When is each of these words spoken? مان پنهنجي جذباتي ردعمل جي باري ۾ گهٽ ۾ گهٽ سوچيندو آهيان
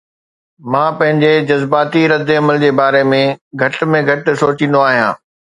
مان 0.71 0.95
پنهنجي 1.01 1.29
جذباتي 1.51 2.03
ردعمل 2.13 2.61
جي 2.65 2.71
باري 2.81 3.05
۾ 3.13 3.21
گهٽ 3.63 3.81
۾ 3.95 4.03
گهٽ 4.11 4.33
سوچيندو 4.45 4.87
آهيان 4.91 5.17